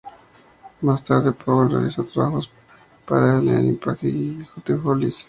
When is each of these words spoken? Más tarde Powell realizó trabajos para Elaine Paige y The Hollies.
Más 0.81 1.03
tarde 1.05 1.31
Powell 1.31 1.69
realizó 1.73 2.03
trabajos 2.03 2.49
para 3.05 3.37
Elaine 3.37 3.77
Paige 3.77 4.07
y 4.07 4.45
The 4.65 4.73
Hollies. 4.73 5.19